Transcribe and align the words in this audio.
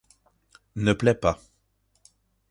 Ne 0.77 0.93
plaît 0.93 1.13
pas; 1.13 1.39